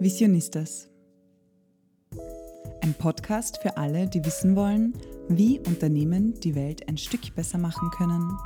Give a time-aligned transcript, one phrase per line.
[0.00, 0.88] Visionistas.
[2.82, 4.94] Ein Podcast für alle, die wissen wollen,
[5.28, 8.38] wie Unternehmen die Welt ein Stück besser machen können.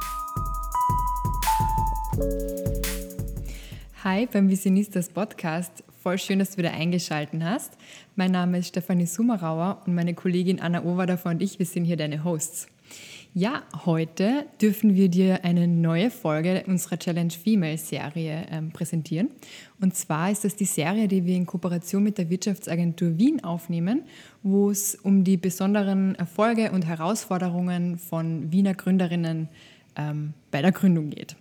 [4.03, 5.85] Hi beim Visionistas Podcast.
[6.03, 7.77] Voll schön, dass du wieder eingeschaltet hast.
[8.17, 11.99] Mein Name ist Stefanie Sumerauer und meine Kollegin Anna Overdorfer und ich, wir sind hier
[11.99, 12.67] deine Hosts.
[13.35, 19.31] Ja, heute dürfen wir dir eine neue Folge unserer Challenge Female Serie ähm, präsentieren.
[19.81, 24.03] Und zwar ist das die Serie, die wir in Kooperation mit der Wirtschaftsagentur Wien aufnehmen,
[24.43, 29.49] wo es um die besonderen Erfolge und Herausforderungen von Wiener Gründerinnen
[29.97, 31.35] ähm, bei der Gründung geht.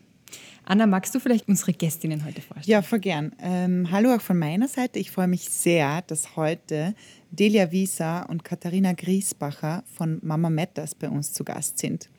[0.64, 2.72] Anna, magst du vielleicht unsere Gästinnen heute vorstellen?
[2.72, 3.34] Ja, voll gern.
[3.42, 5.00] Ähm, hallo auch von meiner Seite.
[5.00, 6.96] Ich freue mich sehr, dass heute
[7.32, 12.10] Delia Wieser und Katharina Griesbacher von Mama Matters bei uns zu Gast sind.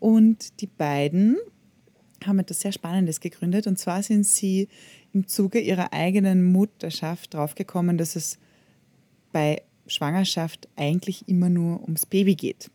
[0.00, 1.36] Und die beiden
[2.26, 3.66] haben etwas sehr Spannendes gegründet.
[3.66, 4.68] Und zwar sind sie
[5.12, 8.38] im Zuge ihrer eigenen Mutterschaft draufgekommen, dass es
[9.32, 12.70] bei Schwangerschaft eigentlich immer nur ums Baby geht.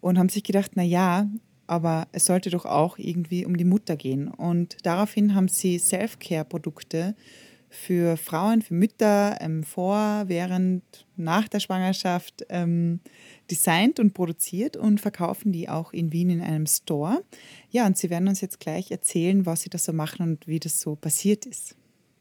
[0.00, 1.28] Und haben sich gedacht, na ja,
[1.66, 4.28] aber es sollte doch auch irgendwie um die Mutter gehen.
[4.28, 7.14] Und daraufhin haben sie Self-Care-Produkte
[7.70, 10.82] für Frauen, für Mütter ähm, vor, während,
[11.16, 13.00] nach der Schwangerschaft ähm,
[13.50, 17.22] designt und produziert und verkaufen die auch in Wien in einem Store.
[17.70, 20.60] Ja, und sie werden uns jetzt gleich erzählen, was sie da so machen und wie
[20.60, 21.76] das so passiert ist.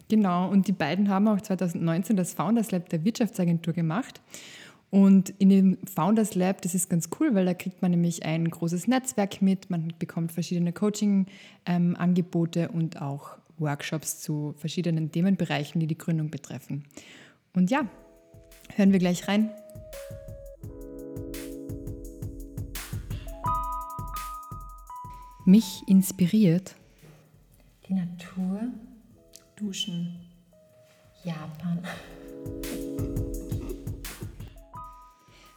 [0.09, 4.22] Genau, und die beiden haben auch 2019 das Founders Lab der Wirtschaftsagentur gemacht.
[4.90, 8.50] Und in dem Founders Lab, das ist ganz cool, weil da kriegt man nämlich ein
[8.50, 15.88] großes Netzwerk mit, man bekommt verschiedene Coaching-Angebote ähm, und auch Workshops zu verschiedenen Themenbereichen, die
[15.88, 16.86] die Gründung betreffen.
[17.53, 17.88] Und ja,
[18.75, 19.52] hören wir gleich rein.
[25.45, 26.75] Mich inspiriert
[27.88, 28.63] die Natur,
[29.55, 30.19] Duschen,
[31.23, 31.81] Japan.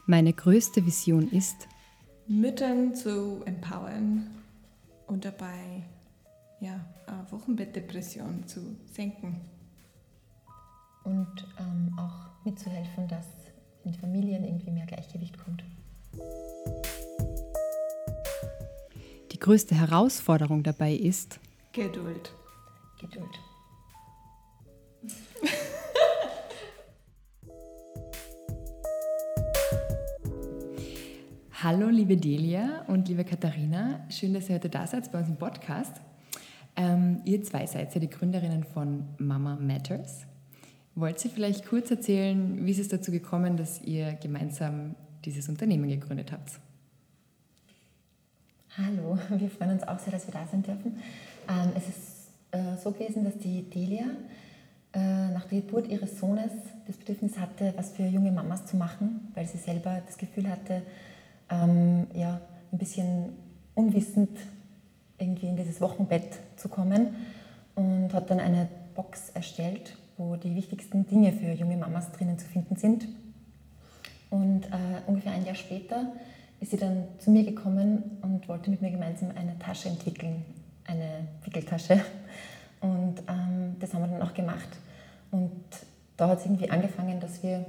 [0.05, 1.67] Meine größte Vision ist,
[2.27, 4.29] Müttern zu empowern
[5.07, 5.83] und dabei
[6.61, 6.79] ja,
[7.29, 9.41] Wochenbettdepression zu senken.
[11.03, 13.25] Und ähm, auch mitzuhelfen, dass
[13.83, 15.63] in Familien irgendwie mehr Gleichgewicht kommt.
[19.31, 21.39] Die größte Herausforderung dabei ist
[21.73, 22.31] Geduld.
[22.99, 23.39] Geduld.
[31.63, 34.05] Hallo, liebe Delia und liebe Katharina.
[34.09, 36.01] Schön, dass ihr heute da seid bei uns im Podcast.
[36.75, 40.25] Ähm, ihr zwei seid ja die Gründerinnen von Mama Matters.
[40.95, 44.95] Wollt ihr vielleicht kurz erzählen, wie ist es dazu gekommen, dass ihr gemeinsam
[45.25, 46.59] dieses Unternehmen gegründet habt?
[48.77, 50.97] Hallo, wir freuen uns auch sehr, dass wir da sein dürfen.
[51.49, 54.05] Ähm, es ist äh, so gewesen, dass die Delia
[54.93, 56.51] äh, nach der Geburt ihres Sohnes
[56.87, 60.81] das Bedürfnis hatte, was für junge Mamas zu machen, weil sie selber das Gefühl hatte,
[61.49, 63.33] ähm, ja, ein bisschen
[63.75, 64.37] unwissend
[65.21, 67.15] irgendwie in dieses Wochenbett zu kommen
[67.75, 72.47] und hat dann eine Box erstellt, wo die wichtigsten Dinge für junge Mamas drinnen zu
[72.47, 73.07] finden sind.
[74.29, 76.11] Und äh, ungefähr ein Jahr später
[76.59, 80.43] ist sie dann zu mir gekommen und wollte mit mir gemeinsam eine Tasche entwickeln,
[80.85, 82.01] eine Wickeltasche.
[82.81, 84.69] Und ähm, das haben wir dann auch gemacht.
[85.31, 85.51] Und
[86.17, 87.65] da hat es irgendwie angefangen, dass wir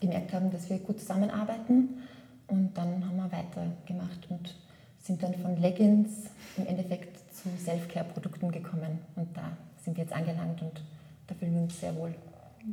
[0.00, 2.02] gemerkt haben, dass wir gut zusammenarbeiten
[2.48, 4.54] und dann haben wir weitergemacht und
[5.02, 6.10] sind dann von Leggings
[6.56, 9.00] im Endeffekt zu Self-Care-Produkten gekommen.
[9.16, 10.82] Und da sind wir jetzt angelangt und
[11.26, 12.14] da fühlen wir uns sehr wohl.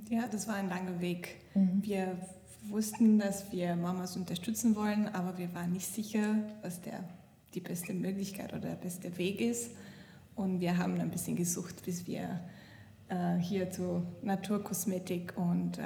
[0.09, 1.37] Ja, das war ein langer Weg.
[1.55, 1.79] Mhm.
[1.81, 2.15] Wir
[2.67, 7.03] wussten, dass wir Mamas unterstützen wollen, aber wir waren nicht sicher, was der,
[7.55, 9.71] die beste Möglichkeit oder der beste Weg ist.
[10.35, 12.39] Und wir haben ein bisschen gesucht, bis wir
[13.09, 15.81] äh, hier zu Naturkosmetik und äh,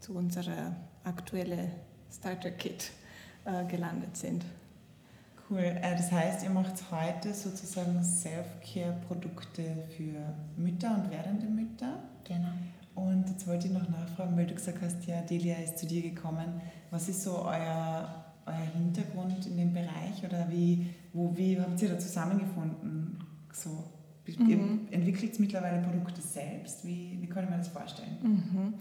[0.00, 0.74] zu unserer
[1.04, 1.70] aktuellen
[2.10, 2.92] Starter-Kit
[3.44, 4.44] äh, gelandet sind.
[5.52, 5.60] Cool.
[5.60, 9.62] Äh, das heißt, ihr macht heute sozusagen Self-Care-Produkte
[9.96, 11.98] für Mütter und werdende Mütter.
[12.24, 12.48] Genau.
[12.94, 16.02] Und jetzt wollte ich noch nachfragen, weil du gesagt hast, ja, Delia ist zu dir
[16.02, 16.60] gekommen.
[16.90, 21.90] Was ist so euer, euer Hintergrund in dem Bereich oder wie, wo, wie habt ihr
[21.90, 23.18] da zusammengefunden?
[23.52, 23.84] So,
[24.24, 24.86] Mhm.
[24.90, 26.86] Entwickelt es mittlerweile Produkte selbst?
[26.86, 28.16] Wie, wie kann ich mir das vorstellen?
[28.22, 28.74] Mhm.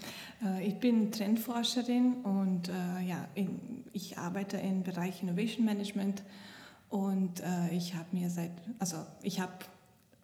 [0.47, 3.27] Äh, ich bin Trendforscherin und äh, ja,
[3.91, 6.21] ich arbeite im Bereich Innovation Management
[6.91, 9.53] und äh, ich habe mir seit, also ich habe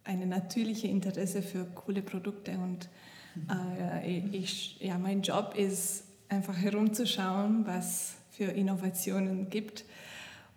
[0.04, 2.88] eine natürliche Interesse für coole Produkte und
[3.34, 4.32] mhm.
[4.32, 9.84] ich, ja, mein Job ist einfach herumzuschauen, was für Innovationen gibt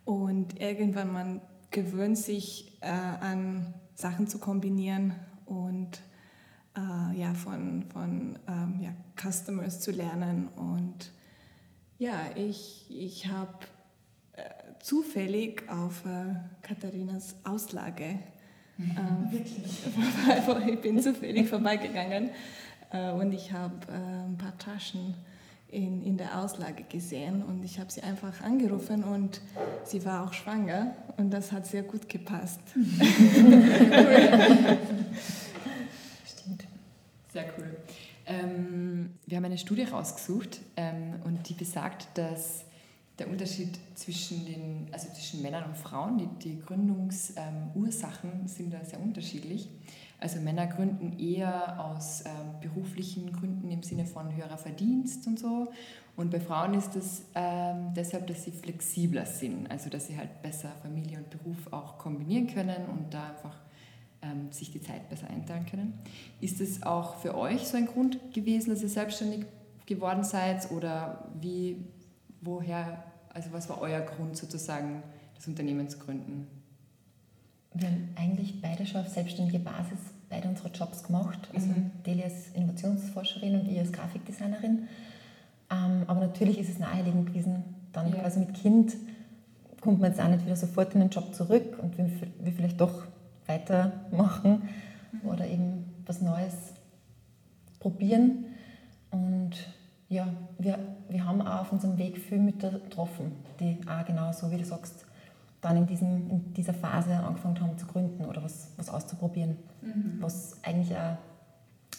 [0.06, 5.16] und irgendwann man gewöhnt sich an Sachen zu kombinieren
[5.46, 6.02] und
[6.78, 10.48] äh, ja, von, von ähm, ja, Customers zu lernen.
[10.56, 11.12] Und
[12.00, 13.81] ja, ich, ich habe äh,
[14.82, 18.20] zufällig auf äh, Katharinas Auslage,
[18.80, 22.32] äh, ich bin zufällig vorbeigegangen
[22.92, 25.16] äh, und ich habe äh, ein paar Taschen
[25.72, 29.42] in, in der Auslage gesehen und ich habe sie einfach angerufen und
[29.86, 32.60] sie war auch schwanger und das hat sehr gut gepasst.
[36.26, 36.66] Stimmt.
[37.32, 37.78] Sehr cool.
[38.26, 42.66] Ähm, wir haben eine Studie rausgesucht ähm, und die besagt, dass
[43.22, 48.84] der Unterschied zwischen, den, also zwischen Männern und Frauen, die, die Gründungsursachen ähm, sind da
[48.84, 49.70] sehr unterschiedlich.
[50.20, 55.72] Also Männer gründen eher aus ähm, beruflichen Gründen im Sinne von höherer Verdienst und so.
[56.16, 60.42] Und bei Frauen ist es ähm, deshalb, dass sie flexibler sind, also dass sie halt
[60.42, 63.56] besser Familie und Beruf auch kombinieren können und da einfach
[64.24, 65.94] ähm, sich die Zeit besser einteilen können.
[66.40, 69.46] Ist es auch für euch so ein Grund gewesen, dass ihr selbstständig
[69.86, 71.78] geworden seid oder wie,
[72.42, 73.04] woher,
[73.34, 75.04] also was war euer Grund sozusagen,
[75.36, 76.48] das Unternehmen zu gründen?
[77.74, 80.00] Wir haben eigentlich beide schon auf selbstständige Basis
[80.32, 81.50] beide unsere Jobs gemacht.
[81.54, 81.92] Also mhm.
[82.06, 84.88] Delia ist Innovationsforscherin und ich als Grafikdesignerin.
[85.70, 88.20] Ähm, aber natürlich ist es naheliegend gewesen, dann ja.
[88.20, 88.96] quasi mit Kind
[89.82, 92.80] kommt man jetzt auch nicht wieder sofort in den Job zurück und will, will vielleicht
[92.80, 93.06] doch
[93.46, 94.70] weitermachen
[95.12, 95.30] mhm.
[95.30, 96.56] oder eben was Neues
[97.80, 98.46] probieren.
[99.12, 99.52] Und
[100.12, 100.28] ja,
[100.60, 100.78] wir,
[101.08, 103.32] wir haben auch auf unserem Weg viele Mütter getroffen,
[103.62, 105.06] die auch genau so, wie du sagst,
[105.62, 109.56] dann in, diesem, in dieser Phase angefangen haben zu gründen oder was, was auszuprobieren.
[109.82, 110.18] Mhm.
[110.20, 111.18] Was eigentlich auch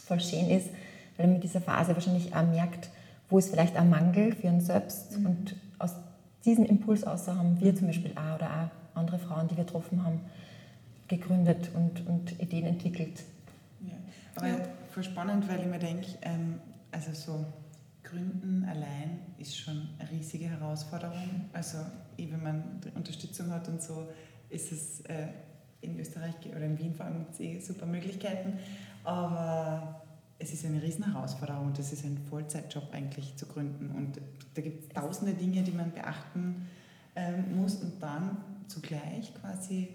[0.04, 0.68] voll schön ist,
[1.16, 2.90] weil man mit dieser Phase wahrscheinlich auch merkt,
[3.30, 5.18] wo ist vielleicht ein Mangel für uns selbst.
[5.18, 5.26] Mhm.
[5.26, 5.94] Und aus
[6.44, 10.04] diesem Impuls aus haben wir zum Beispiel auch oder auch andere Frauen, die wir getroffen
[10.04, 10.20] haben,
[11.08, 13.22] gegründet und, und Ideen entwickelt.
[13.80, 13.94] Ja,
[14.36, 14.56] aber ja.
[14.90, 16.60] voll spannend, weil ich mir denke, ähm,
[16.90, 17.46] also so
[18.12, 21.48] Gründen allein ist schon eine riesige Herausforderung.
[21.52, 21.78] Also
[22.18, 24.08] wenn man Unterstützung hat und so,
[24.50, 25.28] ist es äh,
[25.80, 28.58] in Österreich oder in Wien vor allem eh super Möglichkeiten.
[29.02, 30.02] Aber
[30.38, 33.90] es ist eine riesen Herausforderung und es ist ein Vollzeitjob eigentlich zu gründen.
[33.90, 34.20] Und
[34.54, 36.68] da gibt es tausende Dinge, die man beachten
[37.16, 38.36] ähm, muss und dann
[38.68, 39.88] zugleich quasi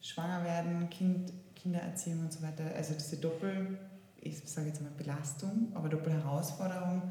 [0.00, 2.64] schwanger werden, kind, Kindererziehung und so weiter.
[2.76, 3.78] Also diese Doppel,
[4.20, 7.02] ich sage jetzt mal Belastung, aber Doppelherausforderung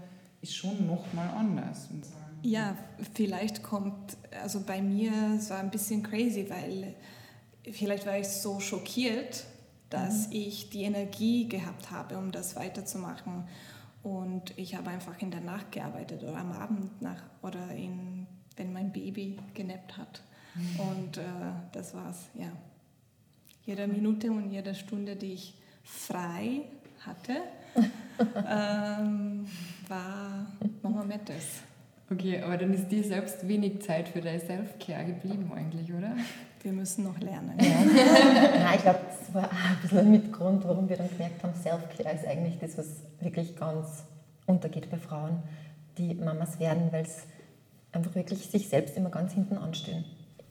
[0.41, 1.87] ist schon nochmal anders.
[2.43, 2.77] Ja,
[3.13, 6.95] vielleicht kommt, also bei mir so ein bisschen crazy, weil
[7.71, 9.45] vielleicht war ich so schockiert,
[9.89, 10.33] dass mhm.
[10.33, 13.47] ich die Energie gehabt habe, um das weiterzumachen.
[14.03, 18.71] Und ich habe einfach in der Nacht gearbeitet oder am Abend nach, oder in, wenn
[18.71, 20.21] mein Baby genappt hat.
[20.55, 20.79] Mhm.
[20.79, 21.23] Und äh,
[21.71, 22.51] das war's, ja.
[23.65, 26.61] Jede Minute und jede Stunde, die ich frei
[27.05, 27.35] hatte,
[28.19, 29.45] ähm,
[29.87, 30.47] war
[30.81, 31.61] Mama Matters.
[32.09, 36.15] Okay, aber dann ist dir selbst wenig Zeit für deine Self-Care geblieben eigentlich, oder?
[36.61, 37.57] Wir müssen noch lernen.
[37.59, 37.83] Ja.
[38.59, 42.15] Nein, ich glaube, das war ein bisschen ein Mitgrund, warum wir dann gemerkt haben, Self-Care
[42.15, 42.87] ist eigentlich das, was
[43.19, 44.03] wirklich ganz
[44.45, 45.43] untergeht bei Frauen,
[45.97, 47.23] die Mamas werden, weil es
[47.91, 50.05] einfach wirklich sich selbst immer ganz hinten anstellen.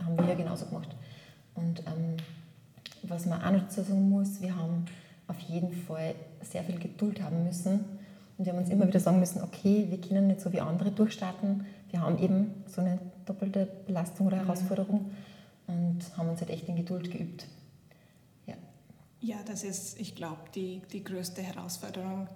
[0.04, 0.94] Haben wir ja genauso gemacht.
[1.54, 2.16] Und ähm,
[3.02, 4.84] was man auch noch dazu sagen muss, wir haben
[5.28, 7.84] auf jeden Fall sehr viel Geduld haben müssen.
[8.38, 10.90] Und wir haben uns immer wieder sagen müssen, okay, wir können nicht so wie andere
[10.90, 11.66] durchstarten.
[11.90, 14.47] Wir haben eben so eine doppelte Belastung oder mhm.
[14.47, 15.11] Herausforderung
[15.66, 17.47] und haben uns halt echt in Geduld geübt.
[18.47, 18.54] Ja,
[19.21, 22.28] ja das ist, ich glaube, die, die größte Herausforderung,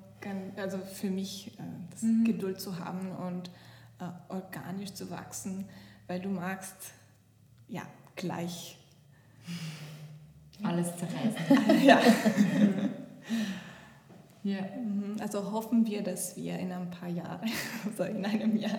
[0.56, 2.24] also für mich, äh, das mhm.
[2.24, 3.50] Geduld zu haben und
[4.00, 5.66] äh, organisch zu wachsen,
[6.06, 6.92] weil du magst,
[7.68, 7.82] ja,
[8.16, 8.78] gleich
[10.62, 11.82] alles zerreißen.
[11.86, 12.00] ja.
[14.42, 14.60] ja.
[14.60, 15.16] Mhm.
[15.20, 17.50] Also hoffen wir, dass wir in ein paar Jahren,
[17.86, 18.78] also in einem Jahr,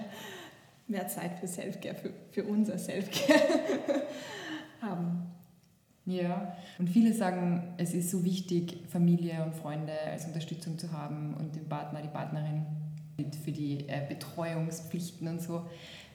[0.88, 3.40] mehr Zeit für Selfcare, für, für unser Selfcare
[4.82, 5.32] haben.
[6.06, 11.36] Ja, und viele sagen, es ist so wichtig, Familie und Freunde als Unterstützung zu haben
[11.36, 12.66] und den Partner, die Partnerin
[13.44, 15.68] für die äh, Betreuungspflichten und so.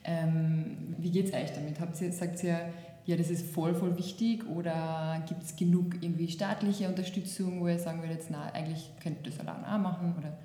[0.04, 1.80] Ähm, wie geht es euch damit?
[1.80, 2.60] Habt ihr, sagt ihr,
[3.06, 7.78] ja, das ist voll, voll wichtig oder gibt es genug irgendwie staatliche Unterstützung, wo ihr
[7.78, 10.14] sagen würdet, na, eigentlich könnt ihr das allein auch machen?
[10.18, 10.36] Oder?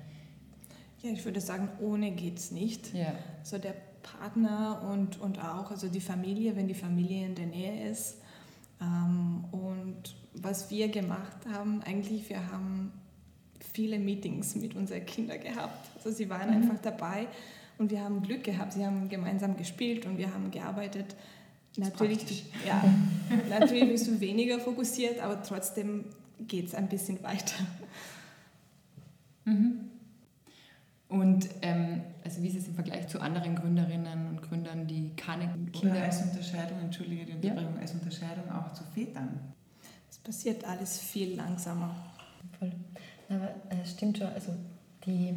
[1.02, 2.94] Ja, ich würde sagen, ohne geht es nicht.
[2.94, 3.14] Ja.
[3.42, 7.90] So der Partner und, und auch also die Familie, wenn die Familie in der Nähe
[7.90, 8.18] ist.
[8.80, 12.92] Ähm, und was wir gemacht haben, eigentlich, wir haben
[13.72, 15.90] viele Meetings mit unseren Kindern gehabt.
[15.96, 16.62] Also sie waren mhm.
[16.62, 17.26] einfach dabei
[17.78, 18.74] und wir haben Glück gehabt.
[18.74, 21.16] Sie haben gemeinsam gespielt und wir haben gearbeitet.
[21.76, 22.84] Natürlich, ja,
[23.48, 26.04] natürlich bist du weniger fokussiert, aber trotzdem
[26.40, 27.64] geht es ein bisschen weiter.
[29.44, 29.88] Mhm.
[31.08, 35.46] Und ähm, also wie ist es im Vergleich zu anderen Gründerinnen und Gründern, die keine
[35.72, 35.96] Kinder...
[35.96, 37.80] Oder als Unterscheidung, entschuldige die Unterbrechung, ja.
[37.82, 39.40] als Unterscheidung auch zu Vätern?
[40.10, 41.94] Es passiert alles viel langsamer.
[42.58, 42.72] Voll.
[43.28, 44.54] Aber es äh, stimmt schon, also
[45.06, 45.34] die,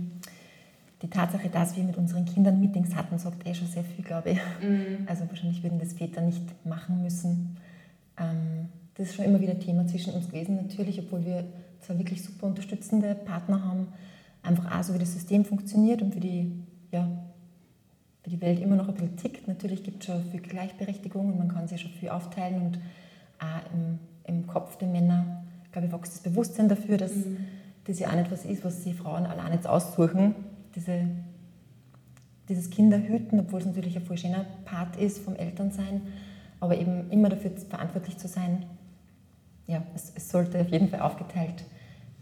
[1.01, 4.31] die Tatsache, dass wir mit unseren Kindern Meetings hatten, sagt eh schon sehr viel, glaube
[4.31, 4.39] ich.
[4.61, 5.07] Mhm.
[5.07, 7.57] Also wahrscheinlich würden das Väter nicht machen müssen.
[8.17, 11.43] Ähm, das ist schon immer wieder Thema zwischen uns gewesen, natürlich, obwohl wir
[11.81, 13.87] zwar wirklich super unterstützende Partner haben,
[14.41, 17.07] einfach auch so, wie das System funktioniert und wie die, ja,
[18.23, 19.47] wie die Welt immer noch ein bisschen tickt.
[19.47, 22.79] Natürlich gibt es schon viel Gleichberechtigung und man kann sich schon viel aufteilen und
[23.39, 27.37] auch im, im Kopf der Männer, glaube ich, wächst das Bewusstsein dafür, dass mhm.
[27.83, 30.35] das ja auch nicht was ist, was sie Frauen allein jetzt aussuchen.
[30.75, 31.07] Diese,
[32.49, 36.01] dieses Kinderhüten, obwohl es natürlich ein voll schöner Part ist vom Elternsein,
[36.59, 38.65] aber eben immer dafür verantwortlich zu sein,
[39.67, 41.65] ja, es, es sollte auf jeden Fall aufgeteilt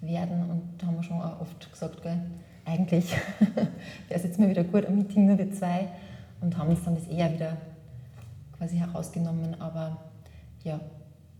[0.01, 0.49] werden.
[0.49, 2.19] Und da haben wir schon auch oft gesagt, gell,
[2.65, 3.69] eigentlich wäre
[4.09, 5.89] es jetzt mal wieder gut, ein Meeting nur wir zwei
[6.41, 7.57] und haben uns dann das eher wieder
[8.57, 9.59] quasi herausgenommen.
[9.59, 9.97] Aber
[10.63, 10.79] ja,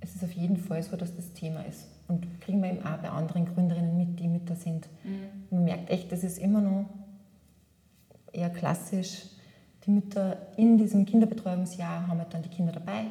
[0.02, 1.88] es ist auf jeden Fall so, dass das Thema ist.
[2.08, 4.88] Und kriegen wir eben auch bei anderen Gründerinnen mit, die Mütter sind.
[5.04, 5.56] Mhm.
[5.56, 6.86] Man merkt echt, das ist immer noch
[8.34, 9.28] eher klassisch.
[9.86, 13.06] Die Mütter in diesem Kinderbetreuungsjahr haben halt dann die Kinder dabei.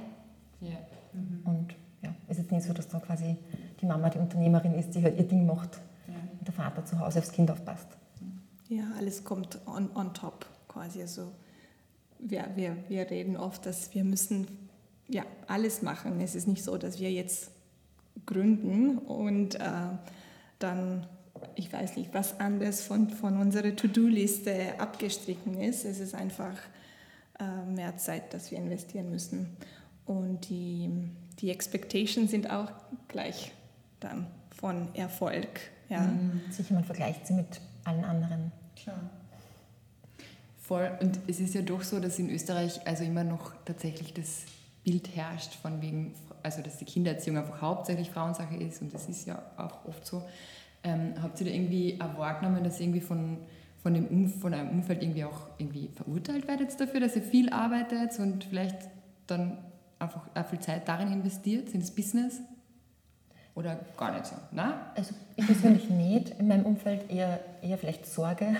[0.61, 0.77] Ja.
[1.13, 1.41] Mhm.
[1.45, 3.37] Und ja, es ist nicht so, dass da quasi
[3.81, 6.15] die Mama die Unternehmerin ist, die halt ihr Ding macht ja.
[6.39, 7.89] und der Vater zu Hause aufs Kind aufpasst.
[8.69, 11.03] Ja, alles kommt on, on top quasi.
[11.03, 11.33] Also
[12.19, 14.47] wir, wir, wir reden oft, dass wir müssen
[15.09, 16.21] ja, alles machen.
[16.21, 17.51] Es ist nicht so, dass wir jetzt
[18.25, 19.61] gründen und äh,
[20.59, 21.07] dann,
[21.57, 25.85] ich weiß nicht, was anderes von, von unserer To-Do-Liste abgestrichen ist.
[25.85, 26.57] Es ist einfach
[27.39, 29.57] äh, mehr Zeit, dass wir investieren müssen.
[30.07, 30.91] Und die,
[31.39, 32.71] die Expectations sind auch
[33.09, 33.53] gleich
[34.01, 35.61] dann von Erfolg.
[35.89, 36.01] Ja.
[36.01, 36.41] Mhm.
[36.51, 38.53] Sicher, man vergleicht sie mit allen anderen.
[38.77, 39.11] Klar.
[40.61, 40.91] Voll.
[41.01, 44.45] Und es ist ja doch so, dass in Österreich also immer noch tatsächlich das
[44.85, 49.27] Bild herrscht, von wegen, also dass die Kindererziehung einfach hauptsächlich Frauensache ist und das ist
[49.27, 50.23] ja auch oft so.
[50.85, 53.39] Ähm, habt ihr da irgendwie auch wahrgenommen, dass ihr irgendwie von,
[53.83, 57.51] von, dem um, von einem Umfeld irgendwie auch irgendwie verurteilt werdet dafür, dass ihr viel
[57.51, 58.77] arbeitet und vielleicht
[59.27, 59.59] dann
[59.99, 62.41] einfach auch viel Zeit darin investiert, in das Business?
[63.55, 64.35] Oder gar nicht so?
[64.51, 64.75] Ne?
[64.95, 66.31] Also ich persönlich nicht.
[66.39, 68.57] In meinem Umfeld eher, eher vielleicht Sorge.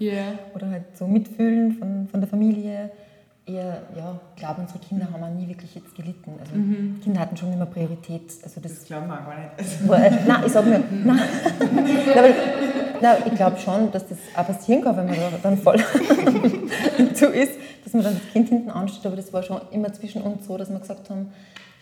[0.00, 0.38] Yeah.
[0.54, 2.90] Oder halt so Mitfühlen von, von der Familie.
[3.44, 6.34] Eher, ja, ich glaube, unsere Kinder haben auch nie wirklich jetzt gelitten.
[6.38, 7.00] Also mhm.
[7.02, 8.30] Kinder hatten schon immer Priorität.
[8.44, 9.88] Also das, das glauben wir auch gar nicht.
[9.88, 11.20] War, äh, nein, ich sage mir, nein.
[12.14, 12.34] nein,
[13.00, 15.76] nein ich glaube schon, dass das auch passieren kann, wenn man da dann voll
[17.14, 19.06] zu ist, dass man dann das Kind hinten ansteht.
[19.06, 21.32] Aber das war schon immer zwischen uns so, dass wir gesagt haben,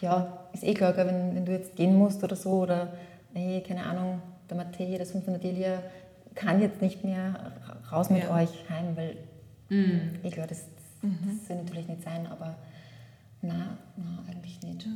[0.00, 2.88] ja, ist eh klar, wenn, wenn du jetzt gehen musst oder so, oder
[3.34, 5.82] hey, keine Ahnung, der Matthäi, der Sohn von der Delia,
[6.34, 7.52] kann jetzt nicht mehr
[7.92, 8.34] raus mit ja.
[8.34, 9.16] euch heim, weil
[9.68, 10.24] mm.
[10.24, 10.64] eh klar, das,
[11.02, 11.40] das mhm.
[11.46, 12.56] soll natürlich nicht sein, aber
[13.42, 14.86] na, na eigentlich nicht.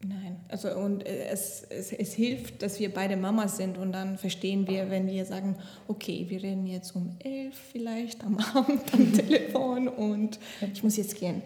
[0.00, 4.68] Nein, also und es, es, es hilft, dass wir beide Mamas sind und dann verstehen
[4.68, 5.56] wir, wenn wir sagen,
[5.88, 10.38] okay, wir reden jetzt um elf vielleicht am Abend am Telefon und
[10.72, 11.42] ich muss jetzt gehen.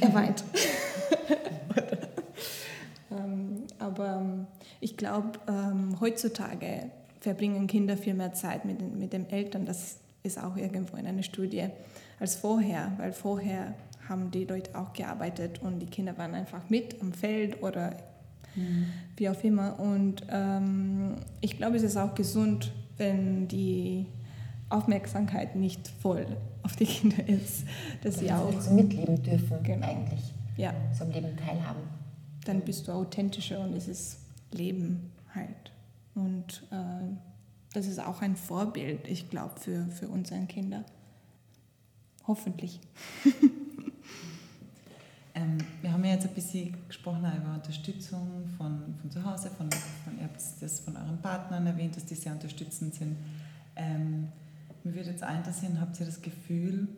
[0.00, 0.42] Er weint.
[3.10, 4.46] ähm, aber ähm,
[4.80, 9.66] ich glaube, ähm, heutzutage verbringen Kinder viel mehr Zeit mit mit den Eltern.
[9.66, 11.68] Das ist auch irgendwo in einer Studie
[12.18, 13.74] als vorher, weil vorher
[14.08, 17.96] haben die Leute auch gearbeitet und die Kinder waren einfach mit am Feld oder
[18.54, 18.86] mhm.
[19.16, 19.78] wie auch immer.
[19.78, 24.06] Und ähm, ich glaube, es ist auch gesund, wenn die
[24.68, 26.26] Aufmerksamkeit nicht voll
[26.62, 27.64] auf die Kinder ist,
[28.02, 29.86] dass sie auch so mitleben dürfen genau.
[29.86, 30.74] eigentlich, ja.
[30.96, 31.82] so am Leben teilhaben.
[32.44, 34.18] Dann bist du authentischer und es ist
[34.52, 35.72] Leben halt.
[36.14, 37.16] Und äh,
[37.74, 40.84] das ist auch ein Vorbild, ich glaube, für, für unsere Kinder.
[42.26, 42.80] Hoffentlich.
[45.36, 49.68] Ähm, wir haben ja jetzt ein bisschen gesprochen über Unterstützung von, von zu Hause, von,
[50.02, 53.18] von, ihr habt das von euren Partnern erwähnt, dass die sehr unterstützend sind.
[53.76, 54.28] Ähm,
[54.82, 56.88] mir würde jetzt auch interessieren, habt ihr das Gefühl,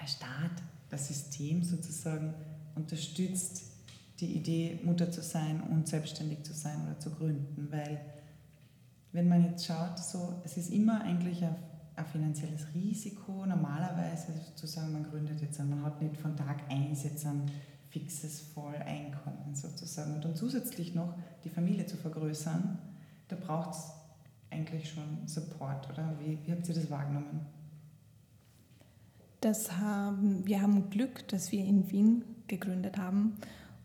[0.00, 2.32] der Staat, das System sozusagen
[2.76, 3.64] unterstützt
[4.20, 7.68] die Idee, Mutter zu sein und selbstständig zu sein oder zu gründen?
[7.70, 8.00] Weil,
[9.12, 11.56] wenn man jetzt schaut, so, es ist immer eigentlich ein
[11.98, 13.44] ein finanzielles Risiko.
[13.44, 17.50] Normalerweise sozusagen, man gründet jetzt, man hat nicht von Tag 1 jetzt ein
[17.90, 20.14] fixes Volleinkommen sozusagen.
[20.14, 21.14] Und dann zusätzlich noch
[21.44, 22.78] die Familie zu vergrößern,
[23.28, 23.90] da braucht es
[24.50, 26.14] eigentlich schon Support, oder?
[26.20, 27.40] Wie, wie habt ihr das wahrgenommen?
[29.40, 33.36] Das haben, wir haben Glück, dass wir in Wien gegründet haben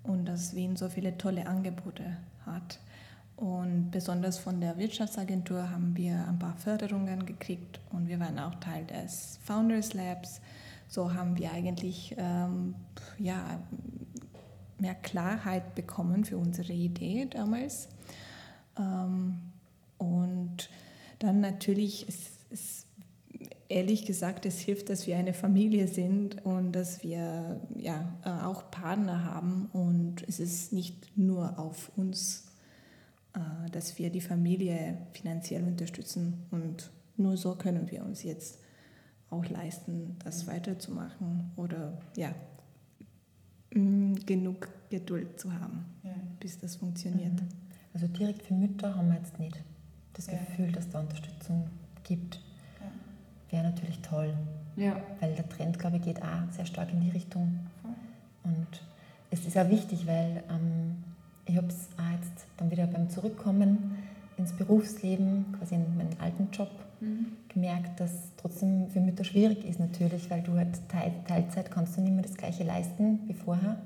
[0.01, 2.79] und dass Wien so viele tolle Angebote hat.
[3.35, 8.55] Und besonders von der Wirtschaftsagentur haben wir ein paar Förderungen gekriegt und wir waren auch
[8.55, 10.39] Teil des Founders Labs.
[10.87, 12.75] So haben wir eigentlich ähm,
[13.17, 13.59] ja,
[14.77, 17.89] mehr Klarheit bekommen für unsere Idee damals.
[18.77, 19.39] Ähm,
[19.97, 20.69] und
[21.19, 22.85] dann natürlich, es, es,
[23.69, 28.69] ehrlich gesagt, es hilft, dass wir eine Familie sind und dass wir ja, äh, auch
[28.69, 29.69] Partner haben.
[29.73, 32.45] Und es ist nicht nur auf uns,
[33.71, 36.45] dass wir die Familie finanziell unterstützen.
[36.51, 38.59] Und nur so können wir uns jetzt
[39.29, 42.33] auch leisten, das weiterzumachen oder ja,
[43.73, 46.13] mm, genug Geduld zu haben, ja.
[46.39, 47.33] bis das funktioniert.
[47.33, 47.47] Mhm.
[47.93, 49.63] Also direkt für Mütter haben wir jetzt nicht
[50.13, 50.33] das ja.
[50.37, 51.67] Gefühl, dass da Unterstützung
[52.03, 52.39] gibt.
[52.79, 53.57] Ja.
[53.57, 54.33] Wäre natürlich toll.
[54.75, 55.01] Ja.
[55.19, 57.59] Weil der Trend, glaube ich, geht auch sehr stark in die Richtung.
[58.43, 58.67] Und
[59.31, 61.03] es ist auch wichtig, weil ähm,
[61.45, 63.97] ich habe es auch jetzt dann wieder beim Zurückkommen
[64.37, 66.69] ins Berufsleben, quasi in meinen alten Job,
[66.99, 67.27] mhm.
[67.49, 70.79] gemerkt, dass trotzdem für Mütter schwierig ist natürlich, weil du halt
[71.27, 73.77] Teilzeit kannst du nicht mehr das Gleiche leisten wie vorher.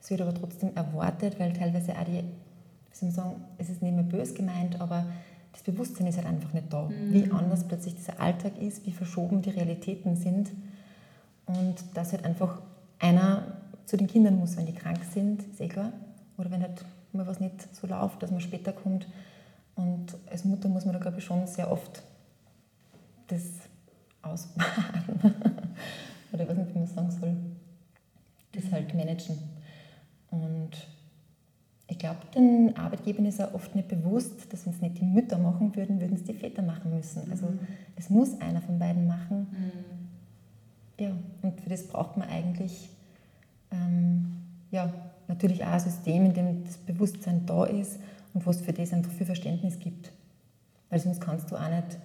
[0.00, 3.82] Es wird aber trotzdem erwartet, weil teilweise auch die, wie soll man sagen, es ist
[3.82, 5.06] nicht mehr böse gemeint, aber
[5.52, 6.88] das Bewusstsein ist halt einfach nicht da.
[6.88, 7.12] Mhm.
[7.12, 10.50] Wie anders plötzlich dieser Alltag ist, wie verschoben die Realitäten sind.
[11.46, 12.60] Und dass halt einfach
[12.98, 13.44] einer
[13.86, 15.92] zu den Kindern muss, wenn die krank sind, ist eh klar.
[16.36, 19.06] Oder wenn halt mal was nicht so läuft, dass man später kommt.
[19.76, 22.02] Und als Mutter muss man da, glaube ich, schon sehr oft
[23.28, 23.42] das
[24.22, 25.20] ausbaden.
[26.32, 27.36] Oder ich weiß nicht, wie man sagen soll.
[28.52, 29.38] Das halt managen.
[30.30, 30.70] Und
[31.86, 35.38] ich glaube, den Arbeitgebern ist auch oft nicht bewusst, dass wenn es nicht die Mütter
[35.38, 37.30] machen würden, würden es die Väter machen müssen.
[37.30, 37.60] Also mhm.
[37.96, 39.46] es muss einer von beiden machen.
[39.50, 41.04] Mhm.
[41.04, 41.10] Ja,
[41.42, 42.88] und für das braucht man eigentlich
[43.70, 44.36] ähm,
[44.70, 44.92] ja,
[45.34, 47.98] natürlich auch ein System, in dem das Bewusstsein da ist
[48.32, 50.12] und wo es für das einfach viel Verständnis gibt.
[50.90, 51.98] Weil sonst kannst du auch nicht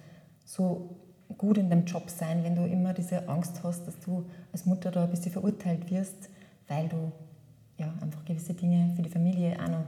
[0.44, 0.96] so
[1.38, 4.90] gut in deinem Job sein, wenn du immer diese Angst hast, dass du als Mutter
[4.90, 6.28] da ein bisschen verurteilt wirst,
[6.68, 7.12] weil du
[7.78, 9.86] ja, einfach gewisse Dinge für die Familie auch noch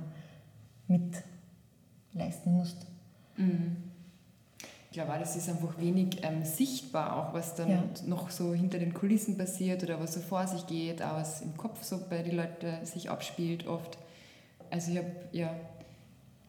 [0.88, 1.22] mit
[2.14, 2.86] leisten musst.
[3.36, 3.76] Mhm.
[4.92, 7.82] Ich glaube das ist einfach wenig ähm, sichtbar, auch was dann ja.
[8.04, 11.56] noch so hinter den Kulissen passiert oder was so vor sich geht, auch was im
[11.56, 13.96] Kopf so bei den Leuten sich abspielt oft.
[14.70, 15.56] Also ich habe ja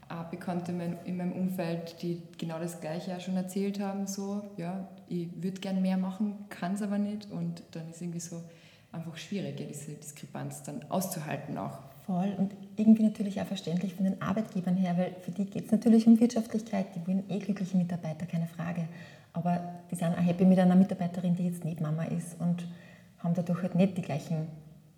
[0.10, 0.74] auch Bekannte
[1.06, 5.62] in meinem Umfeld, die genau das Gleiche auch schon erzählt haben, so, ja, ich würde
[5.62, 8.44] gern mehr machen, kann es aber nicht und dann ist irgendwie so,
[8.92, 11.80] einfach schwierig, diese Diskrepanz dann auszuhalten auch.
[12.06, 15.72] Voll und irgendwie natürlich auch verständlich von den Arbeitgebern her, weil für die geht es
[15.72, 18.88] natürlich um Wirtschaftlichkeit, die wollen eh glückliche Mitarbeiter, keine Frage.
[19.32, 22.68] Aber die sind auch happy mit einer Mitarbeiterin, die jetzt nicht Mama ist und
[23.20, 24.48] haben dadurch halt nicht die gleichen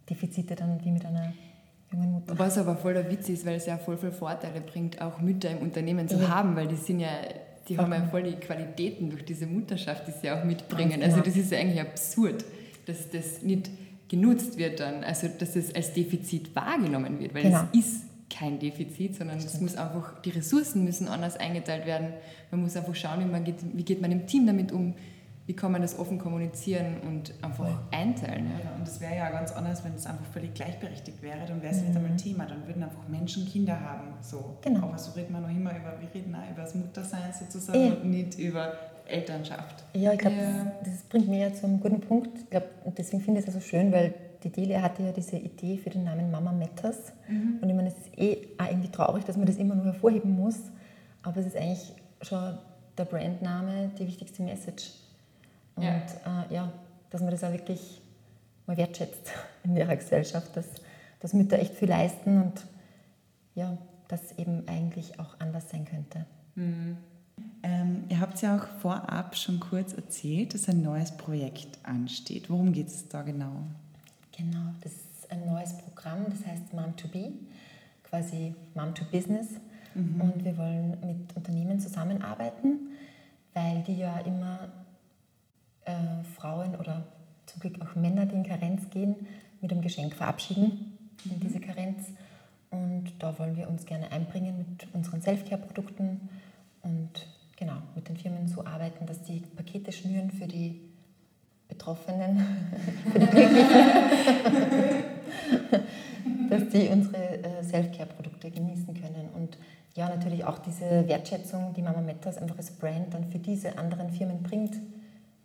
[0.10, 1.34] Defizite dann wie mit einer
[1.92, 2.38] jungen Mutter.
[2.38, 5.52] Was aber voll der Witz ist, weil es ja voll viele Vorteile bringt, auch Mütter
[5.52, 6.30] im Unternehmen zu ja.
[6.30, 7.10] haben, weil die sind ja
[7.68, 11.02] die haben ja voll die Qualitäten durch diese Mutterschaft, die sie auch mitbringen.
[11.02, 12.46] Also das ist ja eigentlich absurd,
[12.86, 13.72] dass das nicht
[14.08, 17.64] genutzt wird dann, also dass es als Defizit wahrgenommen wird, weil genau.
[17.74, 22.14] es ist kein Defizit, sondern es muss einfach, die Ressourcen müssen anders eingeteilt werden.
[22.52, 24.96] Man muss einfach schauen, wie, man geht, wie geht man im Team damit um,
[25.46, 27.88] wie kann man das offen kommunizieren und einfach ja.
[27.92, 28.46] einteilen.
[28.46, 28.66] Ja.
[28.66, 31.74] ja und das wäre ja ganz anders, wenn es einfach völlig gleichberechtigt wäre, dann wäre
[31.74, 31.88] es mhm.
[31.88, 34.14] nicht einmal Thema, dann würden einfach Menschen Kinder haben.
[34.22, 34.58] So.
[34.62, 34.88] Genau.
[34.88, 37.94] Aber so redet man noch immer über, wir reden auch über das Muttersein sozusagen ja.
[37.94, 38.74] und nicht über
[39.08, 39.84] Elternschaft.
[39.94, 40.72] Ja, ich glaube, ja.
[40.84, 42.38] das, das, bringt mir ja zu einem guten Punkt.
[42.40, 44.14] Ich glaube, und deswegen finde ich es so schön, weil
[44.44, 47.14] die Delia hatte ja diese Idee für den Namen Mama Matters.
[47.28, 47.60] Mhm.
[47.62, 50.36] Und ich meine, es ist eh auch irgendwie traurig, dass man das immer nur hervorheben
[50.36, 50.60] muss.
[51.24, 52.58] Aber es ist eigentlich schon
[52.98, 54.92] der Brandname die wichtigste Message.
[55.76, 56.72] Und ja, äh, ja
[57.10, 58.02] dass man das auch wirklich
[58.68, 59.32] mal wertschätzt
[59.64, 60.66] in ihrer Gesellschaft, dass,
[61.20, 62.66] dass Mütter echt viel leisten und
[63.56, 66.26] ja, dass eben eigentlich auch anders sein könnte.
[66.56, 66.98] Mhm.
[67.64, 72.50] Ähm, ihr habt ja auch vorab schon kurz erzählt, dass ein neues Projekt ansteht.
[72.50, 73.64] Worum geht es da genau?
[74.38, 77.32] Genau, das ist ein neues Programm, das heißt Mom to Be,
[78.04, 79.48] quasi Mom to Business.
[79.96, 80.22] Mhm.
[80.22, 82.90] Und wir wollen mit Unternehmen zusammenarbeiten,
[83.54, 84.70] weil die ja immer
[85.86, 87.04] äh, Frauen oder
[87.46, 89.16] zum Glück auch Männer, die in Karenz gehen,
[89.62, 91.40] mit einem Geschenk verabschieden in mhm.
[91.40, 92.10] diese Karenz.
[92.72, 96.30] Und da wollen wir uns gerne einbringen mit unseren Selfcare-Produkten
[96.86, 97.10] und
[97.58, 100.80] genau mit den Firmen so arbeiten, dass die Pakete schnüren für die
[101.68, 102.42] Betroffenen,
[103.12, 103.48] für die
[106.50, 109.30] dass die unsere äh, Self-Care-Produkte genießen können.
[109.34, 109.58] Und
[109.96, 114.10] ja, natürlich auch diese Wertschätzung, die Mama Mettas einfach als Brand dann für diese anderen
[114.10, 114.76] Firmen bringt,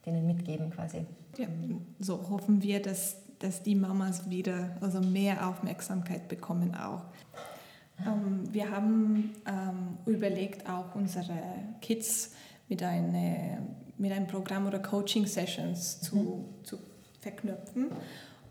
[0.07, 1.07] denen mitgeben quasi.
[1.39, 1.47] Ja,
[1.99, 7.05] so hoffen wir, dass, dass die Mamas wieder also mehr Aufmerksamkeit bekommen auch.
[8.07, 11.39] Ähm, wir haben ähm, überlegt, auch unsere
[11.81, 12.33] Kids
[12.69, 13.59] mit, eine,
[13.99, 16.65] mit einem Programm oder Coaching-Sessions zu, mhm.
[16.65, 16.79] zu
[17.21, 17.91] verknüpfen,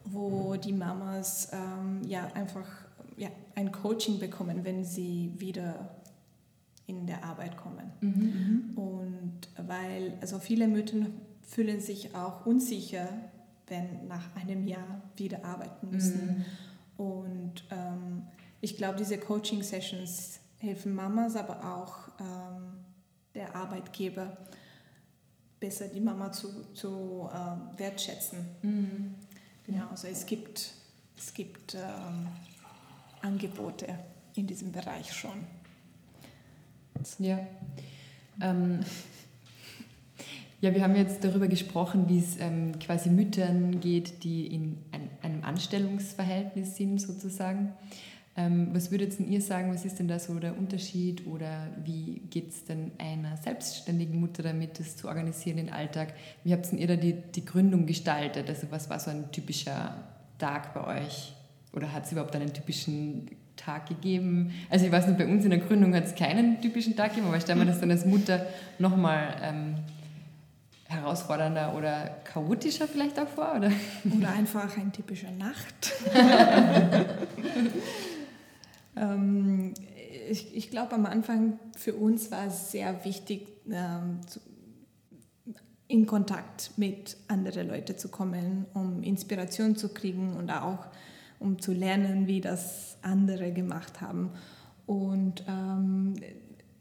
[0.05, 2.67] wo die Mamas ähm, ja einfach
[3.17, 5.89] ja, ein Coaching bekommen, wenn sie wieder
[6.87, 7.91] in der Arbeit kommen.
[8.01, 8.71] Mhm.
[8.75, 11.05] Und weil also viele Mütter
[11.41, 13.07] fühlen sich auch unsicher,
[13.67, 16.45] wenn nach einem Jahr wieder arbeiten müssen.
[16.97, 17.05] Mhm.
[17.05, 18.23] Und ähm,
[18.61, 22.83] ich glaube, diese Coaching-Sessions helfen Mamas, aber auch ähm,
[23.33, 24.37] der Arbeitgeber,
[25.59, 28.39] besser die Mama zu, zu äh, wertschätzen.
[28.61, 29.15] Mhm.
[29.65, 30.71] Genau, also es gibt,
[31.17, 32.27] es gibt ähm,
[33.21, 33.87] Angebote
[34.35, 35.45] in diesem Bereich schon.
[37.19, 37.39] Ja.
[38.41, 38.79] Ähm,
[40.61, 45.09] ja, wir haben jetzt darüber gesprochen, wie es ähm, quasi Müttern geht, die in ein,
[45.21, 47.73] einem Anstellungsverhältnis sind, sozusagen.
[48.39, 52.51] Ähm, was würdet ihr sagen, was ist denn da so der Unterschied oder wie geht
[52.51, 56.13] es denn einer selbstständigen Mutter damit, das zu organisieren, den Alltag?
[56.45, 58.47] Wie habt ihr da die, die Gründung gestaltet?
[58.47, 59.93] Also was war so ein typischer
[60.37, 61.33] Tag bei euch?
[61.73, 64.53] Oder hat es überhaupt einen typischen Tag gegeben?
[64.69, 67.27] Also ich weiß nicht, bei uns in der Gründung hat es keinen typischen Tag gegeben,
[67.27, 68.45] aber ich stelle mir das dann als Mutter
[68.77, 69.75] nochmal ähm,
[70.85, 73.53] herausfordernder oder chaotischer vielleicht auch vor?
[73.57, 73.71] Oder,
[74.17, 75.91] oder einfach ein typischer Nacht.
[78.99, 79.73] ähm,
[80.29, 84.39] ich ich glaube, am Anfang für uns war es sehr wichtig, ähm, zu,
[85.87, 90.85] in Kontakt mit anderen Leuten zu kommen, um Inspiration zu kriegen und auch
[91.39, 94.31] um zu lernen, wie das andere gemacht haben.
[94.85, 96.15] Und ähm,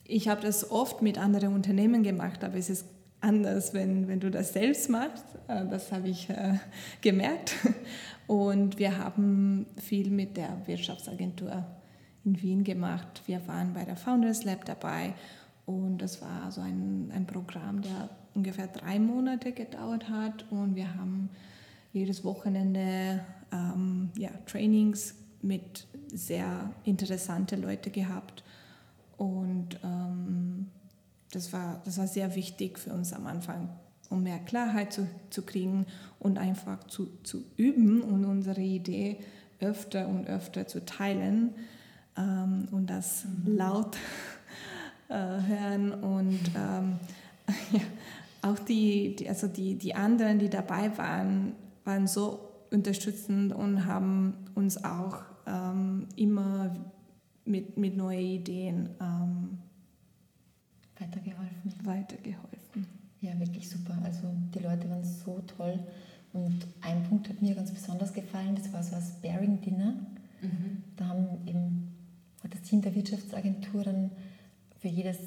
[0.05, 2.85] ich habe das oft mit anderen Unternehmen gemacht, aber es ist
[3.21, 5.25] anders, wenn, wenn du das selbst machst.
[5.49, 6.55] Äh, das habe ich äh,
[7.01, 7.55] gemerkt.
[8.27, 11.65] Und wir haben viel mit der Wirtschaftsagentur
[12.25, 13.23] in Wien gemacht.
[13.27, 15.15] Wir waren bei der Founders Lab dabei
[15.67, 20.95] und das war so ein, ein Programm, der ungefähr drei Monate gedauert hat und wir
[20.95, 21.31] haben
[21.93, 23.21] jedes Wochenende
[23.53, 28.43] ähm, ja, Trainings mit sehr interessanten Leuten gehabt
[29.17, 30.69] und ähm,
[31.33, 33.69] das, war, das war sehr wichtig für uns am Anfang,
[34.11, 35.87] um mehr Klarheit zu, zu kriegen
[36.19, 39.19] und einfach zu, zu üben und unsere Idee
[39.61, 41.55] öfter und öfter zu teilen
[42.19, 43.57] ähm, und das mhm.
[43.57, 43.97] laut
[45.09, 46.99] äh, hören und ähm,
[47.73, 47.81] ja,
[48.43, 51.53] auch die, die, also die, die anderen, die dabei waren,
[51.85, 56.77] waren so unterstützend und haben uns auch ähm, immer
[57.45, 59.59] mit, mit neuen Ideen ähm,
[60.99, 61.73] weitergeholfen.
[61.83, 62.87] weitergeholfen.
[63.21, 63.99] Ja, wirklich super.
[64.05, 65.79] Also die Leute waren so toll.
[66.33, 69.95] Und ein Punkt hat mir ganz besonders gefallen, das war so ein Sparing-Dinner.
[70.43, 70.83] Mhm.
[70.97, 71.88] Da haben eben,
[72.43, 74.11] hat das Team der Wirtschaftsagentur dann
[74.79, 75.19] für jedes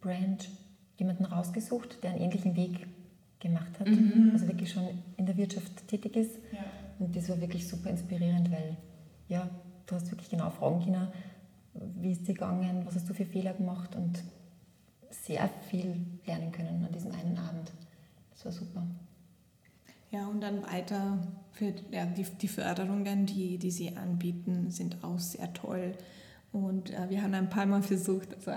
[0.00, 0.48] Brand
[0.98, 2.86] jemanden rausgesucht, der einen ähnlichen Weg
[3.40, 4.30] gemacht hat, mhm.
[4.32, 6.36] also wirklich schon in der Wirtschaft tätig ist.
[6.52, 6.64] Ja.
[6.98, 8.76] Und das war wirklich super inspirierend, weil
[9.28, 9.48] ja,
[9.86, 11.08] du hast wirklich genau fragen können,
[12.00, 14.22] wie ist dir gegangen, was hast du für Fehler gemacht und
[15.10, 17.72] sehr viel lernen können an diesem einen Abend.
[18.30, 18.86] Das war super.
[20.10, 21.18] Ja, und dann weiter
[21.52, 25.92] für ja, die, die Förderungen, die, die sie anbieten, sind auch sehr toll.
[26.56, 28.52] Und äh, wir haben ein paar Mal versucht, also,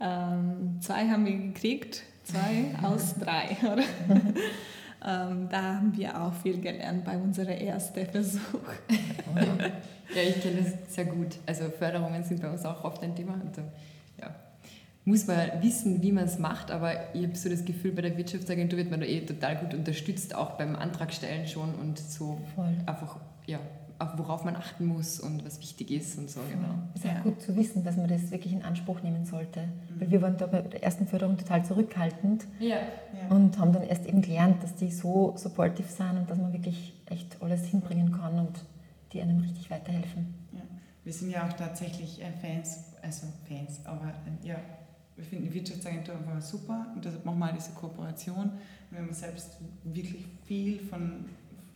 [0.00, 3.56] ähm, zwei haben wir gekriegt, zwei aus drei.
[5.00, 8.68] Ähm, da haben wir auch viel gelernt bei unserem ersten Versuch.
[9.36, 11.36] ja, ich kenne das sehr gut.
[11.46, 13.34] Also Förderungen sind bei uns auch oft ein Thema.
[13.34, 13.58] Und,
[14.20, 14.34] ja,
[15.04, 18.16] muss man wissen, wie man es macht, aber ich habe so das Gefühl, bei der
[18.16, 22.74] Wirtschaftsagentur wird man da eh total gut unterstützt, auch beim Antragstellen schon und so Voll.
[22.84, 23.60] einfach, ja,
[24.16, 26.74] worauf man achten muss und was wichtig ist und so, genau.
[26.94, 29.62] Es ist auch gut zu wissen, dass man das wirklich in Anspruch nehmen sollte.
[29.62, 30.00] Mhm.
[30.00, 32.76] Weil wir waren da bei der ersten Förderung total zurückhaltend ja.
[32.76, 33.34] Ja.
[33.34, 36.94] und haben dann erst eben gelernt, dass die so supportive sind und dass man wirklich
[37.06, 38.64] echt alles hinbringen kann und
[39.12, 40.34] die einem richtig weiterhelfen.
[40.52, 40.60] Ja.
[41.02, 44.56] Wir sind ja auch tatsächlich äh, Fans, also Fans, aber äh, ja,
[45.16, 48.52] wir finden die Wirtschaftsagentur einfach super und deshalb machen wir diese Kooperation.
[48.90, 51.24] Wir haben selbst wirklich viel von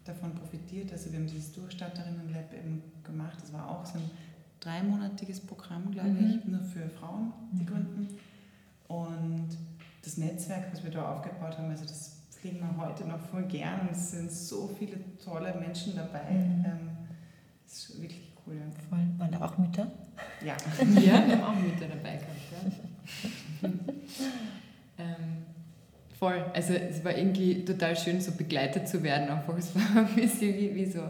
[0.05, 0.93] davon profitiert.
[0.93, 3.39] Also wir haben dieses Durchstatterinnen-Lab eben gemacht.
[3.41, 4.11] Das war auch so ein
[4.61, 6.41] dreimonatiges Programm, glaube mhm.
[6.41, 7.67] ich, nur für Frauen, die mhm.
[7.67, 8.09] gründen.
[8.89, 9.49] Und
[10.03, 13.89] das Netzwerk, was wir da aufgebaut haben, also das pflegen wir heute noch voll gern
[13.93, 16.31] es sind so viele tolle Menschen dabei.
[16.31, 16.65] Mhm.
[16.65, 16.91] Ähm,
[17.65, 18.55] das ist wirklich cool.
[18.55, 18.63] Ja.
[18.89, 19.07] Voll.
[19.19, 19.91] Waren da auch Mütter?
[20.45, 20.57] Ja.
[21.01, 22.83] ja, wir haben auch Mütter dabei gehabt.
[23.63, 23.69] Ja.
[26.23, 26.45] Voll.
[26.55, 29.29] Also es war irgendwie total schön, so begleitet zu werden.
[29.29, 29.59] Einfach.
[29.59, 31.01] Es war ein bisschen wie, wie so,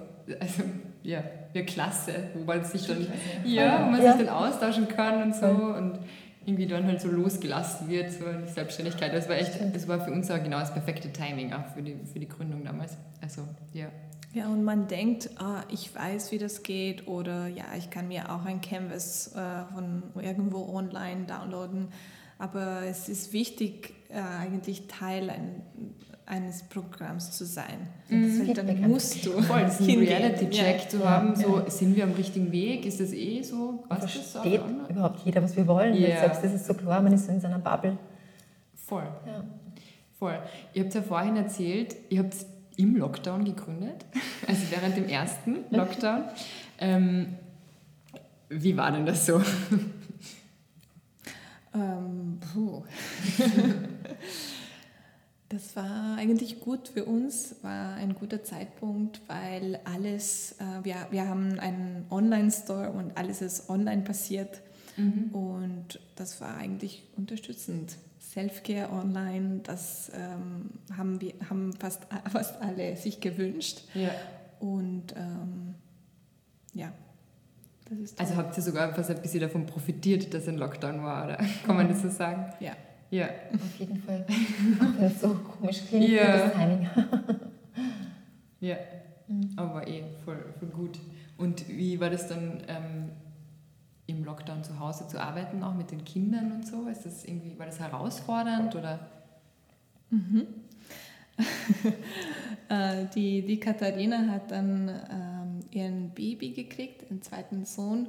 [0.41, 0.63] also
[1.03, 1.23] ja,
[1.53, 3.07] ja klasse, wo man sich dann,
[3.45, 4.17] ja, wo man ja.
[4.17, 5.99] sich dann austauschen kann und so und
[6.47, 9.13] irgendwie dann halt so losgelassen wird, so in die Selbstständigkeit.
[9.13, 11.95] Das war echt, das war für uns auch genau das perfekte Timing auch für die,
[12.11, 12.97] für die Gründung damals.
[13.21, 13.43] Also,
[13.75, 13.89] ja.
[14.33, 18.33] Ja, und man denkt, ah, ich weiß, wie das geht oder ja, ich kann mir
[18.33, 21.89] auch ein Canvas äh, von irgendwo online downloaden.
[22.43, 25.63] Aber es ist wichtig, äh, eigentlich Teil ein,
[26.27, 27.87] eines Programms zu sein.
[28.09, 28.53] Mhm.
[28.53, 30.89] Dann musst du voll diesen Reality-Check ja.
[30.89, 31.71] zu haben, so ja.
[31.71, 33.85] sind wir am richtigen Weg, ist das eh so?
[33.87, 35.95] Was Versteht das überhaupt jeder, was wir wollen?
[35.95, 36.19] Yeah.
[36.19, 37.97] Selbst ist es so klar, man ist so in seiner Bubble.
[38.75, 39.07] Voll.
[39.25, 39.45] Ja.
[40.19, 40.37] Voll.
[40.75, 42.35] Ihr habt ja vorhin erzählt, ihr habt
[42.77, 44.05] im Lockdown gegründet,
[44.49, 46.25] also während dem ersten Lockdown.
[46.79, 47.37] Ähm,
[48.49, 49.41] wie war denn das so?
[51.75, 52.39] Ähm.
[55.53, 61.29] Das war eigentlich gut für uns, war ein guter Zeitpunkt, weil alles, äh, wir, wir
[61.29, 64.63] haben einen Online-Store und alles ist online passiert
[64.97, 65.29] mhm.
[65.35, 67.97] und das war eigentlich unterstützend.
[68.19, 73.83] Self-Care online, das ähm, haben, wir, haben fast, fast alle sich gewünscht.
[73.93, 74.11] Ja.
[74.59, 75.75] Und ähm,
[76.73, 76.95] ja,
[78.19, 81.77] also habt ihr sogar fast ein bisschen davon profitiert, dass ein Lockdown war, oder kann
[81.77, 82.53] man das so sagen?
[82.61, 82.73] Ja.
[83.11, 83.27] Ja.
[83.27, 84.25] Auf jeden Fall.
[84.81, 86.39] Auch wenn es so komisch klingt, ja.
[86.39, 86.89] das Timing.
[88.61, 88.77] ja,
[89.29, 89.51] mhm.
[89.57, 90.99] aber eh voll, voll gut.
[91.37, 93.11] Und wie war das dann ähm,
[94.07, 96.89] im Lockdown zu Hause zu arbeiten, auch mit den Kindern und so?
[96.89, 99.01] Ist das irgendwie, war das herausfordernd oder?
[100.11, 100.47] Mhm.
[102.69, 105.32] Äh, die, die Katharina hat dann ähm,
[105.75, 108.09] ihren Baby gekriegt, einen zweiten Sohn.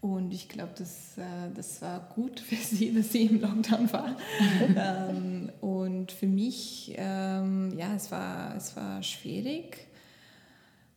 [0.00, 4.16] Und ich glaube, das, äh, das war gut für sie, dass sie im Lockdown war.
[4.76, 9.88] ähm, und für mich, ähm, ja, es war, es war schwierig.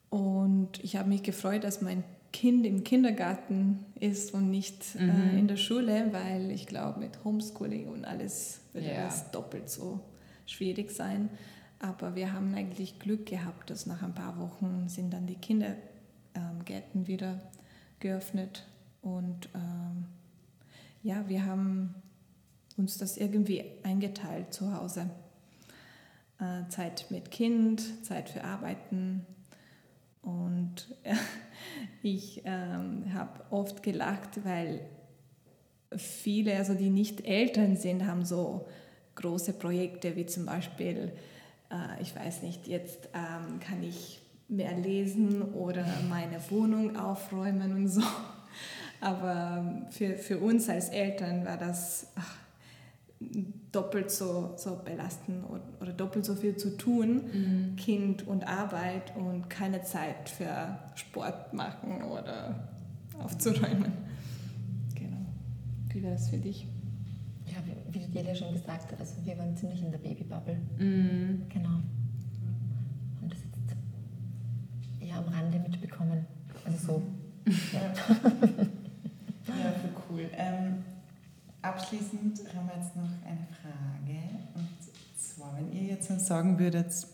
[0.09, 5.09] Und ich habe mich gefreut, dass mein Kind im Kindergarten ist und nicht äh, mhm.
[5.09, 9.05] äh, in der Schule, weil ich glaube, mit Homeschooling und alles würde yeah.
[9.05, 9.99] das doppelt so
[10.45, 11.29] schwierig sein.
[11.79, 15.90] Aber wir haben eigentlich Glück gehabt, dass nach ein paar Wochen sind dann die Kindergärten
[16.35, 17.39] ähm, wieder
[17.99, 18.65] geöffnet
[19.01, 20.05] und ähm,
[21.03, 21.95] ja, wir haben
[22.77, 25.09] uns das irgendwie eingeteilt zu Hause.
[26.39, 29.25] Äh, Zeit mit Kind, Zeit für Arbeiten.
[30.21, 31.15] Und äh,
[32.01, 34.81] ich ähm, habe oft gelacht, weil
[35.95, 38.67] viele, also die nicht Eltern sind, haben so
[39.15, 41.11] große Projekte wie zum Beispiel,
[41.69, 47.87] äh, ich weiß nicht, jetzt ähm, kann ich mehr lesen oder meine Wohnung aufräumen und
[47.87, 48.03] so.
[48.99, 52.35] Aber für, für uns als Eltern war das ach,
[53.71, 57.75] doppelt so, so belastend oder, oder doppelt so viel zu tun, mhm.
[57.77, 62.67] Kind und Arbeit und keine Zeit für Sport machen oder
[63.19, 63.93] aufzuräumen.
[64.93, 65.25] Genau.
[65.89, 66.67] Wie war das für dich?
[67.47, 70.57] Ja, wie, wie Delia schon gesagt hat, also wir waren ziemlich in der Babybubble.
[70.77, 71.43] Mhm.
[71.49, 71.69] Genau.
[71.69, 73.51] Haben das jetzt
[75.11, 76.25] eher am Rande mitbekommen.
[76.65, 77.03] Also so.
[77.73, 77.81] ja.
[79.47, 80.29] Ja, voll cool.
[80.33, 80.83] Ähm,
[81.61, 84.19] abschließend haben wir jetzt noch eine Frage.
[84.53, 84.69] Und
[85.17, 87.07] zwar, wenn ihr jetzt sagen würdet,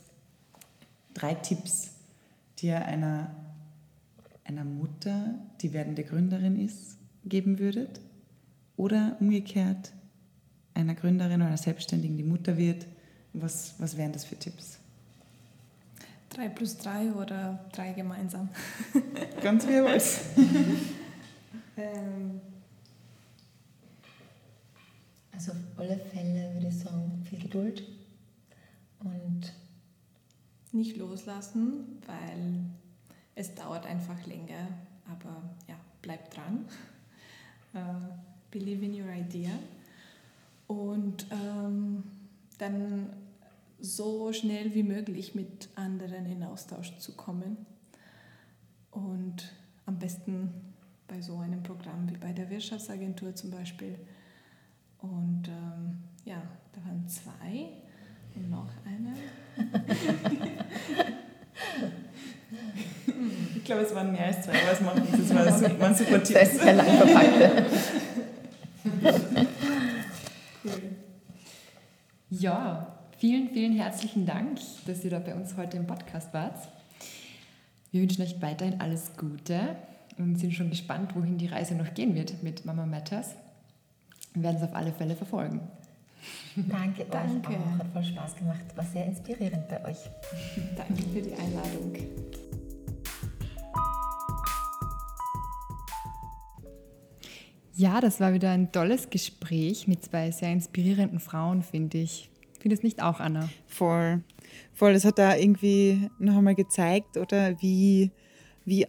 [1.13, 1.91] drei Tipps,
[2.59, 3.31] die ihr einer,
[4.43, 8.01] einer Mutter, die werdende Gründerin ist, geben würdet,
[8.75, 9.91] oder umgekehrt
[10.75, 12.85] einer Gründerin oder einer Selbstständigen, die Mutter wird,
[13.33, 14.79] was, was wären das für Tipps?
[16.37, 18.47] Drei plus drei oder drei gemeinsam?
[19.41, 20.19] Ganz wie ihr wollt.
[21.77, 22.39] Ähm,
[25.31, 27.83] also auf alle Fälle würde ich sagen, viel Geduld
[28.99, 29.51] und
[30.73, 32.65] nicht loslassen, weil
[33.33, 34.67] es dauert einfach länger,
[35.09, 36.65] aber ja, bleib dran.
[37.73, 37.79] Uh,
[38.51, 39.57] believe in your idea.
[40.67, 42.03] Und ähm,
[42.59, 43.09] dann
[43.79, 47.65] so schnell wie möglich mit anderen in Austausch zu kommen
[48.91, 49.53] und
[49.85, 50.73] am besten
[51.07, 53.97] bei so einem Programm wie bei der Wirtschaftsagentur zum Beispiel.
[54.99, 56.41] Und ähm, ja,
[56.73, 57.69] da waren zwei
[58.35, 59.13] und noch eine.
[63.55, 65.17] ich glaube, es waren mehr als zwei, aber es macht nichts.
[65.17, 66.57] Das war super, waren super Tipps.
[66.59, 67.65] Sehr lang verpackte.
[72.29, 76.67] Ja, Vielen, vielen herzlichen Dank, dass ihr da bei uns heute im Podcast wart.
[77.91, 79.75] Wir wünschen euch weiterhin alles Gute
[80.19, 83.33] und sind schon gespannt, wohin die Reise noch gehen wird mit Mama Matters.
[84.35, 85.61] Wir werden es auf alle Fälle verfolgen.
[86.55, 87.53] Danke, danke.
[87.53, 87.79] Auch.
[87.79, 88.61] Hat voll Spaß gemacht.
[88.75, 89.97] War sehr inspirierend bei euch.
[90.75, 91.95] danke für die Einladung.
[97.73, 102.29] Ja, das war wieder ein tolles Gespräch mit zwei sehr inspirierenden Frauen, finde ich.
[102.67, 103.47] Findest nicht auch, Anna?
[103.65, 104.23] Voll.
[104.73, 104.91] Voll.
[104.91, 108.11] Das hat da irgendwie noch einmal gezeigt, oder wie,
[108.65, 108.85] wie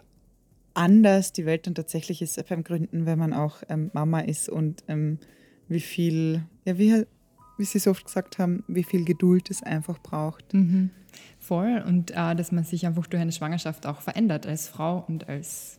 [0.75, 4.83] anders die Welt dann tatsächlich ist beim Gründen, wenn man auch ähm, Mama ist und
[4.89, 5.21] ähm,
[5.69, 7.05] wie viel, ja, wie,
[7.57, 10.53] wie Sie so oft gesagt haben, wie viel Geduld es einfach braucht.
[10.55, 10.91] Mhm.
[11.39, 11.81] Voll.
[11.87, 15.79] Und äh, dass man sich einfach durch eine Schwangerschaft auch verändert als Frau und als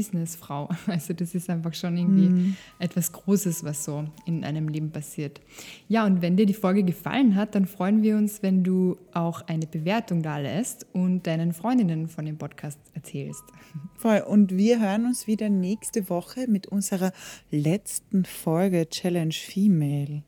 [0.00, 0.68] Businessfrau.
[0.86, 2.56] Also das ist einfach schon irgendwie mhm.
[2.78, 5.40] etwas Großes, was so in einem Leben passiert.
[5.88, 9.42] Ja, und wenn dir die Folge gefallen hat, dann freuen wir uns, wenn du auch
[9.42, 13.44] eine Bewertung da lässt und deinen Freundinnen von dem Podcast erzählst.
[13.98, 14.20] Voll.
[14.26, 17.12] Und wir hören uns wieder nächste Woche mit unserer
[17.50, 20.22] letzten Folge Challenge Female.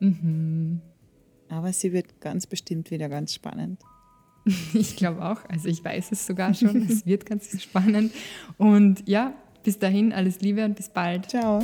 [0.00, 0.80] Mhm.
[1.48, 3.80] Aber sie wird ganz bestimmt wieder ganz spannend.
[4.74, 5.38] Ich glaube auch.
[5.48, 6.86] Also ich weiß es sogar schon.
[6.88, 8.12] es wird ganz spannend.
[8.58, 11.30] Und ja, bis dahin alles Liebe und bis bald.
[11.30, 11.62] Ciao.